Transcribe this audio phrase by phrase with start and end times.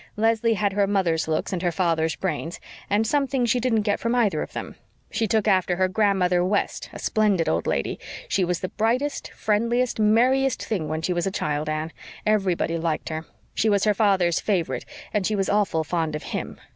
[0.17, 2.59] Leslie had her mother's looks and her father's brains,
[2.89, 4.73] and something she didn't get from either of them.
[5.11, 7.99] She took after her Grandmother West a splendid old lady.
[8.27, 11.93] She was the brightest, friendliest, merriest thing when she was a child, Anne.
[12.25, 13.27] Everybody liked her.
[13.53, 16.59] She was her father's favorite and she was awful fond of him.